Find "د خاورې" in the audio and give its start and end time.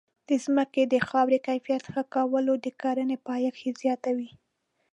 0.93-1.37